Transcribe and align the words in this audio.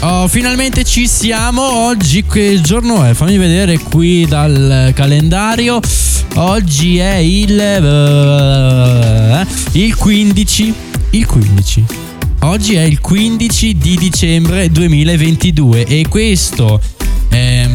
Oh, 0.00 0.28
finalmente 0.28 0.84
ci 0.84 1.08
siamo. 1.08 1.86
Oggi 1.86 2.24
che 2.24 2.60
giorno 2.60 3.02
è? 3.02 3.14
Fammi 3.14 3.36
vedere 3.36 3.78
qui 3.78 4.26
dal 4.26 4.92
calendario. 4.94 5.80
Oggi 6.36 6.98
è 6.98 7.16
il 7.16 7.58
uh, 7.58 9.44
il 9.72 9.96
15, 9.96 10.74
il 11.10 11.26
15. 11.26 11.84
Oggi 12.42 12.74
è 12.76 12.82
il 12.82 13.00
15 13.00 13.76
di 13.76 13.96
dicembre 13.96 14.70
2022 14.70 15.84
e 15.84 16.06
questo 16.08 16.80
eh, 17.30 17.68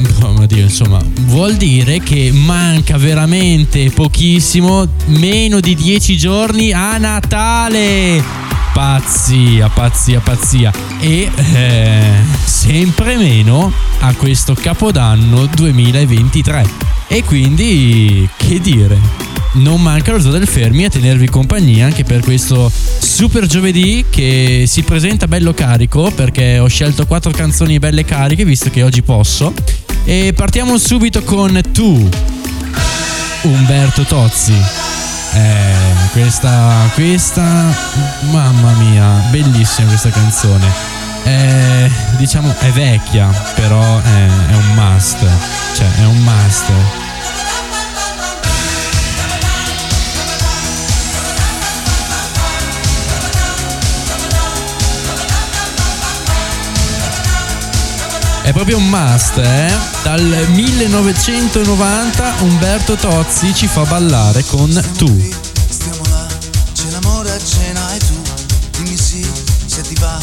insomma, 0.50 1.02
vuol 1.26 1.56
dire 1.56 2.00
che 2.00 2.32
manca 2.32 2.98
veramente 2.98 3.90
pochissimo, 3.90 4.88
meno 5.08 5.60
di 5.60 5.76
10 5.76 6.18
giorni 6.18 6.72
a 6.72 6.98
Natale. 6.98 8.43
Pazzia, 8.74 9.70
pazzia, 9.70 10.20
pazzia. 10.20 10.72
E 11.00 11.30
eh, 11.36 12.02
sempre 12.44 13.16
meno 13.18 13.72
a 14.00 14.14
questo 14.16 14.56
capodanno 14.56 15.46
2023. 15.46 16.68
E 17.08 17.24
quindi, 17.24 18.28
che 18.36 18.60
dire? 18.60 18.98
Non 19.54 19.80
manca 19.80 20.12
lo 20.12 20.20
zoo 20.20 20.32
del 20.32 20.48
Fermi 20.48 20.86
a 20.86 20.90
tenervi 20.90 21.30
compagnia 21.30 21.86
anche 21.86 22.04
per 22.04 22.22
questo 22.22 22.72
super 23.00 23.46
giovedì 23.46 24.04
che 24.10 24.64
si 24.66 24.82
presenta 24.82 25.28
bello 25.28 25.54
carico 25.54 26.10
perché 26.10 26.58
ho 26.58 26.68
scelto 26.68 27.06
quattro 27.06 27.30
canzoni 27.30 27.78
belle 27.78 28.04
cariche 28.04 28.44
visto 28.44 28.72
che 28.72 28.82
oggi 28.82 29.04
posso. 29.04 29.54
E 30.04 30.34
partiamo 30.36 30.80
subito 30.80 31.22
con 31.22 31.62
Tu, 31.72 32.10
Umberto 33.44 34.02
Tozzi. 34.02 34.56
Eh, 35.36 35.83
questa, 36.14 36.90
questa, 36.94 37.44
mamma 38.30 38.72
mia, 38.74 39.08
bellissima 39.32 39.88
questa 39.88 40.10
canzone. 40.10 40.72
Eh, 41.24 41.92
diciamo 42.18 42.54
è 42.60 42.70
vecchia, 42.70 43.28
però 43.56 44.00
è, 44.00 44.26
è 44.50 44.54
un 44.54 44.74
must, 44.76 45.28
cioè 45.74 45.88
è 45.96 46.06
un 46.06 46.18
must. 46.18 46.72
È 58.44 58.52
proprio 58.52 58.78
un 58.78 58.88
must, 58.88 59.38
eh? 59.38 59.74
Dal 60.04 60.48
1990 60.50 62.34
Umberto 62.42 62.96
Tozzi 62.96 63.54
ci 63.56 63.68
fa 63.68 63.84
ballare 63.84 64.44
con 64.44 64.70
Tu. 64.96 65.43
Ti 69.94 70.00
va. 70.00 70.18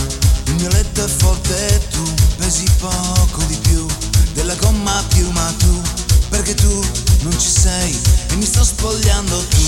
Il 0.47 0.55
mio 0.55 0.69
letto 0.69 1.05
è 1.05 1.09
forte 1.09 1.67
e 1.69 1.89
tu 1.89 2.03
pesi 2.39 2.67
poco 2.79 3.43
di 3.47 3.57
più 3.57 3.87
della 4.33 4.55
gomma 4.57 5.03
più, 5.09 5.31
ma 5.31 5.53
tu 5.59 5.81
perché 6.29 6.55
tu 6.55 6.85
non 7.23 7.39
ci 7.39 7.49
sei 7.49 7.99
e 8.31 8.37
mi 8.37 8.45
sto 8.45 8.65
spogliando 8.65 9.45
tu. 9.49 9.65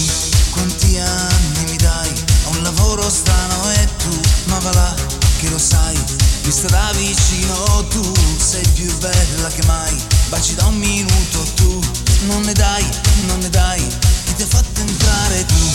Quanti 0.50 0.98
anni 0.98 1.70
mi 1.70 1.76
dai? 1.76 2.10
Ho 2.44 2.50
un 2.50 2.62
lavoro 2.62 3.08
strano 3.08 3.70
e 3.72 3.88
tu, 3.98 4.20
ma 4.44 4.58
va 4.58 4.72
là 4.72 4.94
che 5.38 5.48
lo 5.48 5.58
sai, 5.58 5.96
mi 6.44 6.52
starà 6.52 6.92
vicino 6.92 7.84
tu, 7.88 8.12
sei 8.38 8.66
più 8.74 8.96
bella 8.98 9.48
che 9.48 9.64
mai, 9.66 9.96
baci 10.28 10.54
da 10.54 10.66
un 10.66 10.76
minuto 10.76 11.42
tu, 11.54 11.80
non 12.26 12.42
ne 12.42 12.52
dai, 12.52 12.86
non 13.26 13.38
ne 13.38 13.50
dai, 13.50 13.84
chi 14.24 14.34
ti 14.34 14.42
ha 14.42 14.46
fatto 14.46 14.80
entrare 14.80 15.44
tu, 15.46 15.70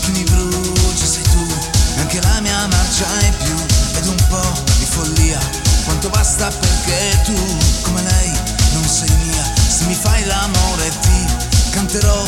chi 0.00 0.10
mi 0.10 0.24
brucia 0.24 1.06
sei 1.06 1.22
tu, 1.22 1.46
anche 1.98 2.20
la 2.20 2.40
mia 2.40 2.66
marcia 2.66 3.06
è 3.20 3.32
più, 3.44 3.54
ed 3.94 4.06
un 4.06 4.16
po' 4.28 4.62
di 4.78 4.84
follia, 4.84 5.38
quanto 5.84 6.08
basta 6.10 6.48
perché 6.48 7.20
tu, 7.24 7.34
come 7.82 8.02
lei, 8.02 8.32
non 8.72 8.84
sei 8.84 9.10
mia, 9.24 9.44
se 9.68 9.84
mi 9.84 9.94
fai 9.94 10.24
l'amore 10.24 10.90
ti 11.00 11.26
canterò 11.70 12.24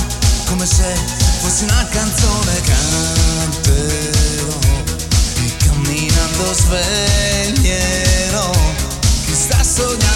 come 0.47 0.67
se 0.67 0.95
fossi 1.41 1.65
una 1.65 1.87
canzone, 1.91 2.61
canterò 2.61 4.59
camminando 5.59 6.53
sveglierò 6.55 8.51
chi 9.25 9.35
sta 9.35 9.63
sognando 9.63 10.14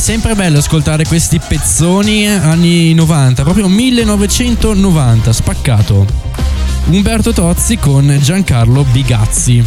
sempre 0.00 0.34
bello 0.34 0.58
ascoltare 0.58 1.04
questi 1.04 1.38
pezzoni 1.38 2.24
eh, 2.24 2.30
anni 2.30 2.94
90, 2.94 3.42
proprio 3.42 3.68
1990, 3.68 5.32
spaccato. 5.32 6.06
Umberto 6.86 7.32
Tozzi 7.32 7.76
con 7.76 8.18
Giancarlo 8.20 8.82
Bigazzi, 8.84 9.62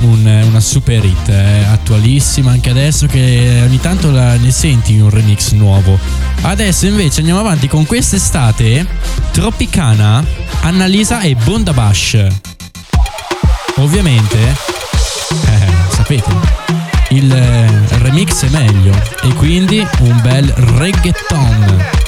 un, 0.00 0.42
una 0.46 0.60
super 0.60 1.02
hit 1.02 1.28
eh, 1.30 1.64
attualissima 1.64 2.50
anche 2.50 2.68
adesso 2.68 3.06
che 3.06 3.62
ogni 3.64 3.80
tanto 3.80 4.10
la, 4.10 4.36
ne 4.36 4.50
senti 4.50 4.98
un 4.98 5.08
remix 5.08 5.52
nuovo. 5.52 5.98
Adesso 6.42 6.86
invece 6.86 7.20
andiamo 7.20 7.40
avanti 7.40 7.66
con 7.66 7.86
quest'estate 7.86 8.86
Tropicana, 9.32 10.22
Annalisa 10.60 11.20
e 11.22 11.34
Bondabash. 11.34 12.26
Ovviamente, 13.76 14.38
eh, 14.38 15.72
sapete, 15.90 16.47
il 17.10 17.32
eh, 17.32 17.98
remix 17.98 18.44
è 18.44 18.50
meglio 18.50 18.92
e 19.22 19.32
quindi 19.34 19.86
un 20.00 20.20
bel 20.22 20.46
reggaeton. 20.48 22.07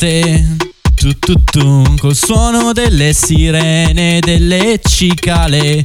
notte. 0.00 0.56
Tu, 0.94 1.18
tu, 1.18 1.42
tu, 1.44 1.94
col 1.98 2.14
suono 2.14 2.72
delle 2.72 3.12
sirene, 3.12 4.18
delle 4.20 4.80
cicale. 4.82 5.82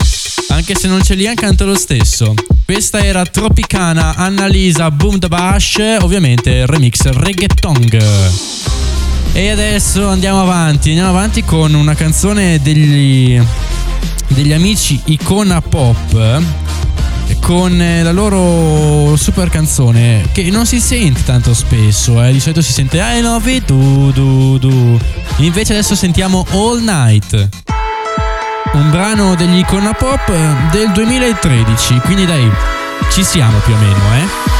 Anche 0.50 0.76
se 0.76 0.88
non 0.88 1.00
c'è 1.00 1.16
lì, 1.16 1.32
canto 1.36 1.66
lo 1.66 1.76
stesso. 1.76 2.34
Questa 2.66 3.04
era 3.04 3.26
Tropicana, 3.26 4.16
Annalisa, 4.16 4.92
Boom 4.92 5.20
the 5.20 5.28
Bash, 5.28 5.78
ovviamente 6.02 6.66
remix 6.66 7.02
reggaeton. 7.04 7.88
E 9.34 9.50
adesso 9.50 10.08
andiamo 10.08 10.42
avanti, 10.42 10.90
andiamo 10.90 11.10
avanti 11.10 11.44
con 11.44 11.74
una 11.74 11.94
canzone 11.94 12.60
degli, 12.62 13.42
degli 14.28 14.52
amici 14.52 15.00
Icona 15.06 15.62
Pop 15.62 16.65
con 17.46 17.80
eh, 17.80 18.02
la 18.02 18.12
loro 18.12 19.16
super 19.18 19.50
canzone 19.52 20.30
che 20.32 20.50
non 20.50 20.66
si 20.66 20.80
sente 20.80 21.24
tanto 21.24 21.54
spesso, 21.54 22.24
eh. 22.24 22.32
di 22.32 22.40
solito 22.40 22.64
si 22.64 22.72
sente 22.72 22.98
I 22.98 23.22
love 23.22 23.52
it, 23.52 23.66
du, 23.68 24.10
du, 24.12 24.58
du. 24.58 24.98
invece 25.38 25.74
adesso 25.74 25.94
sentiamo 25.94 26.44
All 26.54 26.82
Night, 26.84 27.50
un 28.74 28.90
brano 28.90 29.36
degli 29.36 29.60
Icona 29.60 29.94
Pop 29.94 30.28
eh, 30.28 30.56
del 30.72 30.92
2013, 30.92 32.00
quindi 32.00 32.26
dai, 32.26 32.50
ci 33.12 33.24
siamo 33.24 33.60
più 33.60 33.76
o 33.76 33.78
meno 33.78 34.16
eh. 34.16 34.55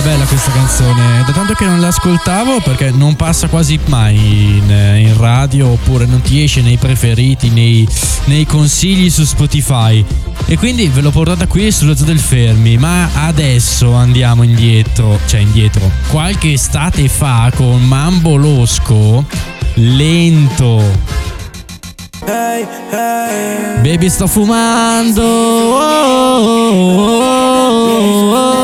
Bella 0.00 0.24
questa 0.24 0.50
canzone. 0.50 1.22
Da 1.26 1.32
tanto 1.32 1.54
che 1.54 1.64
non 1.64 1.80
l'ascoltavo 1.80 2.60
perché 2.60 2.90
non 2.90 3.16
passa 3.16 3.48
quasi 3.48 3.78
mai 3.86 4.16
in, 4.16 4.70
in 4.98 5.16
radio 5.16 5.68
oppure 5.68 6.06
non 6.06 6.20
ti 6.20 6.42
esce 6.42 6.60
nei 6.60 6.76
preferiti, 6.76 7.50
nei, 7.50 7.86
nei 8.24 8.46
consigli 8.46 9.10
su 9.10 9.24
Spotify. 9.24 10.04
E 10.46 10.56
quindi 10.58 10.88
ve 10.88 11.00
l'ho 11.00 11.10
portata 11.10 11.46
qui 11.46 11.70
sullo 11.70 11.94
Zoo 11.94 12.04
del 12.06 12.18
Fermi. 12.18 12.76
Ma 12.78 13.08
adesso 13.26 13.92
andiamo 13.94 14.42
indietro, 14.42 15.18
cioè 15.26 15.40
indietro. 15.40 15.90
Qualche 16.08 16.52
estate 16.52 17.08
fa 17.08 17.50
con 17.54 17.82
Mambo 17.82 18.36
Losco, 18.36 19.24
lento. 19.74 21.24
Baby 23.82 24.08
sto 24.08 24.26
fumando. 24.26 25.22
oh, 25.22 26.46
oh, 26.48 27.22
oh, 27.22 28.34
oh. 28.34 28.55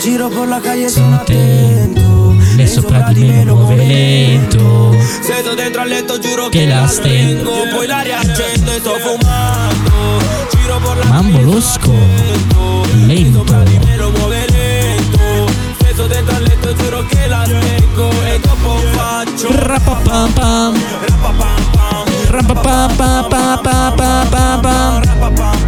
Giro 0.00 0.30
por 0.30 0.48
la 0.48 0.60
calle 0.60 0.88
sono 0.88 1.16
attento, 1.16 2.34
le 2.56 2.66
sopra 2.66 3.10
di 3.12 3.22
me 3.22 3.44
lo 3.44 3.54
muove 3.54 3.76
lento. 3.76 4.96
Sedo 5.20 5.54
dentro 5.54 5.82
al 5.82 5.88
letto 5.88 6.18
giuro 6.18 6.48
Che 6.48 6.60
che, 6.60 6.66
la 6.66 6.86
stendo. 6.86 7.50
Poi 7.70 7.86
la 7.86 8.00
riaccendo 8.00 8.72
e 8.72 8.78
sto 8.78 8.94
fumando. 8.98 10.24
Giro 10.50 10.78
por 10.78 10.96
la 10.96 11.04
Mambo 11.04 11.42
losco, 11.42 11.92
lento. 12.94 13.62
Di 13.64 13.78
me 13.84 13.96
lo 13.96 14.10
muove 14.10 14.46
lento. 14.48 15.52
Sedo 15.84 16.06
dentro 16.06 16.34
al 16.34 16.42
letto 16.44 16.72
giuro 16.72 17.04
che 17.06 17.26
la 17.26 17.44
spengo. 17.44 18.10
E 18.24 18.40
dopo 18.40 18.76
faccio 18.92 19.48
Rapapam 19.50 20.32
pam, 20.32 20.78
Rapapam 22.30 22.96
pam 22.96 23.26
rapapam 23.26 23.28
pam. 23.28 23.60
pam 23.60 24.60
pam. 24.60 24.60
Pam. 24.60 25.34
Pam 25.34 25.59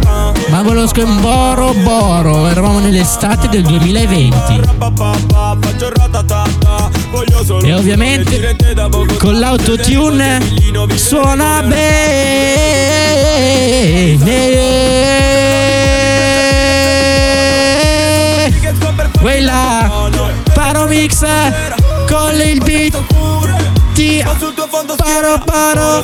ma 0.49 0.61
Babolosco 0.61 1.01
in 1.01 1.21
Boro 1.21 1.73
Boro, 1.73 2.47
eravamo 2.47 2.79
nell'estate 2.79 3.47
del 3.49 3.63
2020. 3.63 4.61
E 7.63 7.73
ovviamente 7.73 8.55
con 9.17 9.39
l'autotune 9.39 10.39
suona 10.95 11.61
bene. 11.63 12.31
Quella 19.19 20.09
Paromix 20.53 21.25
con 22.07 22.39
il 22.39 22.61
beat 22.63 23.32
oggi 24.03 24.23
Paro 24.95 25.41
paro 25.43 26.03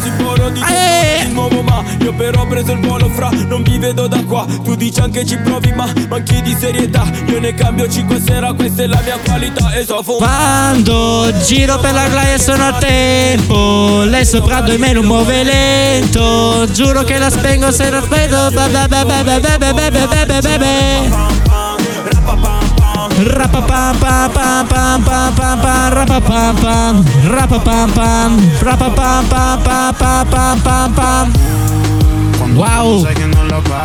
eh. 0.70 1.28
nuovo 1.32 1.62
ma 1.62 1.84
Io 2.02 2.14
però 2.14 2.42
ho 2.42 2.48
preso 2.48 2.72
il 2.72 2.80
volo 2.80 3.10
fra 3.10 3.30
Non 3.30 3.64
vi 3.64 3.78
vedo 3.78 4.08
da 4.08 4.24
qua 4.24 4.46
Tu 4.64 4.76
dici 4.76 5.00
anche 5.00 5.26
ci 5.26 5.38
provi 5.38 5.72
ma 5.74 5.92
Manchi 6.08 6.42
di 6.42 6.56
serietà 6.58 7.04
Io 7.28 7.40
ne 7.40 7.54
cambio 7.54 7.90
5 7.90 8.22
sera 8.22 8.54
Questa 8.54 8.84
è 8.84 8.88
la 8.88 9.02
mia 9.04 9.18
qualità 9.24 9.74
E 9.74 9.86
so 9.86 10.02
Quando 10.04 11.32
giro 11.44 11.78
per 11.80 11.94
la 11.94 12.08
playa 12.10 12.38
sono 12.38 12.68
a 12.68 12.74
tempo 12.74 14.04
Lei 14.06 14.26
sopra 14.26 14.62
due 14.62 14.78
me 14.78 14.94
non 14.94 15.06
muove 15.06 15.44
lento 15.44 16.68
Giuro 16.72 17.04
che 17.04 17.18
la 17.18 17.30
spengo 17.30 17.72
se 17.72 17.90
non 17.90 18.08
vedo 18.08 18.50
Rapapam 23.22 24.00
pam 24.00 24.32
pam 24.32 24.68
pam 24.68 25.04
pam 25.04 25.09
pam 26.22 26.56
pam 26.56 27.04
rapapam 27.30 27.90
pam 27.94 28.38
rapapam 28.62 29.24
pam 29.30 29.64
pam 29.64 29.94
pam 29.94 30.26
pam 30.30 30.60
pam 30.62 30.94
pam 30.94 31.26
Wow. 32.48 33.06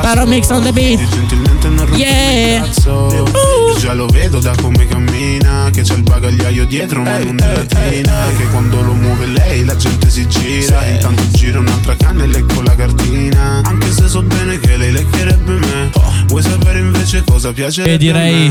Però 0.01 0.25
mix 0.27 0.49
on 0.51 0.63
the 0.63 0.73
beat. 0.73 1.01
Gentilmente 1.09 1.69
non 1.69 1.87
rompi 1.87 2.01
Yeah. 2.01 2.65
il 2.65 2.71
cazzo. 2.73 3.09
Io 3.13 3.79
già 3.79 3.93
lo 3.93 4.07
vedo 4.07 4.39
da 4.39 4.53
come 4.61 4.87
cammina 4.87 5.71
Che 5.73 5.83
c'è 5.83 5.95
il 5.95 6.03
bagagliaio 6.03 6.65
dietro 6.67 7.03
ma 7.03 7.19
non 7.19 7.39
è 7.41 7.53
latina 7.55 8.13
Che 8.37 8.45
quando 8.51 8.81
lo 8.83 8.93
muove 8.93 9.27
lei 9.27 9.65
la 9.65 9.77
gente 9.77 10.09
si 10.11 10.27
gira. 10.29 10.85
Intanto 10.87 11.23
gira 11.33 11.59
un'altra 11.59 11.95
canna 11.97 12.25
e 12.25 12.27
lecco 12.27 12.63
la 12.63 12.75
cartina. 12.75 13.61
Anche 13.65 13.91
se 13.91 14.09
so 14.09 14.23
bene 14.23 14.59
che 14.59 14.77
lei 14.77 14.93
leccherebbe 14.93 15.53
me. 15.53 15.91
Vuoi 16.27 16.43
sapere 16.43 16.79
invece 16.79 17.23
cosa 17.25 17.53
piace 17.53 17.85
E 17.85 17.97
direi 17.99 18.51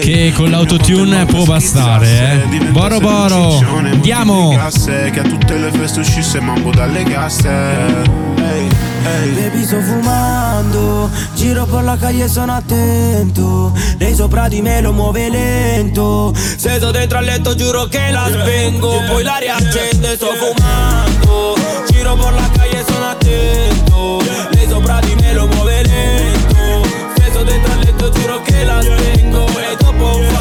che 0.00 0.32
con 0.34 0.50
l'autotune 0.50 1.24
può 1.26 1.44
bastare, 1.44 2.44
eh. 2.50 2.64
Boro 2.70 2.98
Boro, 2.98 3.58
andiamo. 3.76 4.50
Che 4.50 5.20
a 5.20 5.22
tutte 5.22 5.56
le 5.58 5.70
feste 5.70 6.00
uscisse 6.00 6.40
mambo 6.40 6.70
dalle 6.70 7.02
casse 7.04 8.30
Ehi, 9.04 9.28
ehi 9.28 9.34
Baby 9.34 9.64
sto 9.64 9.80
fumando. 9.80 11.10
Giro 11.34 11.64
per 11.66 11.82
la 11.82 11.96
calle 11.96 12.28
sono 12.28 12.52
attento. 12.52 13.72
Lei 13.98 14.14
sopra 14.14 14.48
di 14.48 14.62
me 14.62 14.80
lo 14.80 14.92
muove 14.92 15.28
lento. 15.28 16.32
Sedo 16.56 16.90
dentro 16.90 17.18
al 17.18 17.24
letto 17.24 17.54
giuro 17.54 17.84
che 17.86 18.10
la 18.10 18.28
spengo 18.30 19.02
Poi 19.08 19.22
la 19.22 19.38
riaccendo 19.38 20.10
e 20.10 20.14
sto 20.14 20.32
fumando. 20.34 21.56
Giro 21.90 22.14
per 22.14 22.32
la 22.32 22.48
calle 22.52 22.84
sono 22.86 23.06
attento. 23.06 24.20
Lei 24.52 24.68
sopra 24.68 25.00
di 25.00 25.14
me 25.16 25.32
lo 25.32 25.46
muove 25.46 25.82
lento. 25.82 26.88
Sedo 27.16 27.42
dentro 27.42 27.72
al 27.72 27.78
letto 27.80 28.10
giuro 28.10 28.42
che 28.42 28.64
la 28.64 28.80
spengo 28.82 29.46
E 29.48 29.76
dopo 29.78 30.31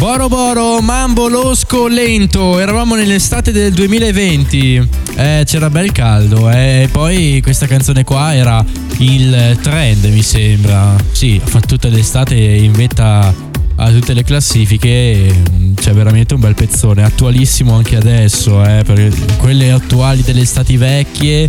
Boro 0.00 0.28
Boro, 0.28 0.80
Mambo 0.80 1.28
Losco 1.28 1.86
lento, 1.86 2.58
eravamo 2.58 2.94
nell'estate 2.94 3.52
del 3.52 3.70
2020, 3.74 4.88
eh, 5.16 5.42
c'era 5.44 5.68
bel 5.68 5.92
caldo 5.92 6.48
eh, 6.50 6.84
e 6.84 6.88
poi 6.88 7.40
questa 7.42 7.66
canzone 7.66 8.02
qua 8.02 8.34
era 8.34 8.64
il 8.96 9.58
trend 9.60 10.06
mi 10.06 10.22
sembra, 10.22 10.96
sì, 11.12 11.38
fatto 11.44 11.66
tutta 11.66 11.88
l'estate 11.88 12.34
in 12.34 12.72
vetta 12.72 13.32
a 13.76 13.90
tutte 13.90 14.14
le 14.14 14.24
classifiche, 14.24 15.34
c'è 15.74 15.92
veramente 15.92 16.32
un 16.32 16.40
bel 16.40 16.54
pezzone, 16.54 17.02
attualissimo 17.02 17.74
anche 17.74 17.96
adesso, 17.96 18.64
eh, 18.64 18.82
perché 18.82 19.12
quelle 19.36 19.70
attuali 19.70 20.22
delle 20.22 20.40
estati 20.40 20.78
vecchie 20.78 21.46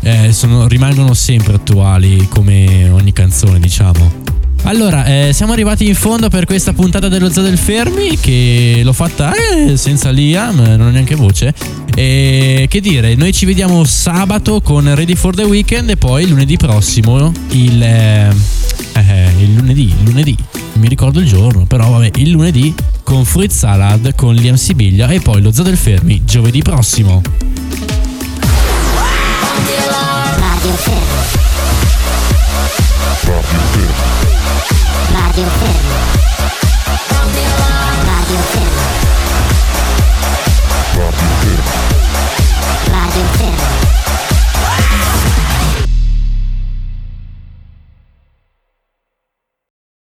eh, 0.00 0.32
sono- 0.34 0.68
rimangono 0.68 1.14
sempre 1.14 1.54
attuali 1.54 2.28
come 2.28 2.90
ogni 2.90 3.14
canzone 3.14 3.58
diciamo. 3.58 4.35
Allora, 4.66 5.04
eh, 5.04 5.32
siamo 5.32 5.52
arrivati 5.52 5.86
in 5.86 5.94
fondo 5.94 6.28
per 6.28 6.44
questa 6.44 6.72
puntata 6.72 7.06
dello 7.06 7.30
Zoo 7.30 7.44
del 7.44 7.56
Fermi 7.56 8.18
che 8.18 8.80
l'ho 8.82 8.92
fatta 8.92 9.32
eh, 9.32 9.76
senza 9.76 10.10
Liam, 10.10 10.56
non 10.56 10.80
ho 10.80 10.90
neanche 10.90 11.14
voce. 11.14 11.54
E 11.94 12.66
che 12.68 12.80
dire, 12.80 13.14
noi 13.14 13.32
ci 13.32 13.46
vediamo 13.46 13.84
sabato 13.84 14.60
con 14.60 14.92
Ready 14.92 15.14
for 15.14 15.36
the 15.36 15.44
Weekend 15.44 15.90
e 15.90 15.96
poi 15.96 16.26
lunedì 16.26 16.56
prossimo, 16.56 17.30
il, 17.50 17.80
eh, 17.80 18.34
eh, 18.94 19.32
il 19.38 19.54
lunedì, 19.54 19.84
il 19.84 20.04
lunedì, 20.04 20.36
non 20.50 20.80
mi 20.80 20.88
ricordo 20.88 21.20
il 21.20 21.28
giorno, 21.28 21.64
però 21.64 21.88
vabbè, 21.88 22.10
il 22.16 22.30
lunedì 22.30 22.74
con 23.04 23.24
Fruit 23.24 23.52
Salad 23.52 24.16
con 24.16 24.34
Liam 24.34 24.56
Sibiglia 24.56 25.06
e 25.10 25.20
poi 25.20 25.42
lo 25.42 25.52
Zoo 25.52 25.62
del 25.62 25.76
Fermi 25.76 26.24
giovedì 26.24 26.62
prossimo. 26.62 27.22
Radio 30.36 30.72
Fermo. 30.72 31.06
Radio 33.14 33.40
Fermo. 33.42 34.05
inferno. 35.40 36.15